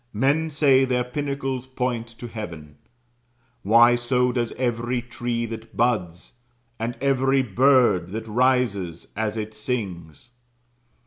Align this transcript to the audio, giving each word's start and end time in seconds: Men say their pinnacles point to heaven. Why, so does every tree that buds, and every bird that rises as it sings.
Men 0.13 0.49
say 0.49 0.83
their 0.83 1.03
pinnacles 1.03 1.67
point 1.67 2.07
to 2.07 2.27
heaven. 2.27 2.77
Why, 3.61 3.93
so 3.93 4.31
does 4.31 4.51
every 4.53 4.99
tree 4.99 5.45
that 5.45 5.77
buds, 5.77 6.33
and 6.79 6.97
every 6.99 7.43
bird 7.43 8.09
that 8.09 8.25
rises 8.27 9.09
as 9.15 9.37
it 9.37 9.53
sings. 9.53 10.31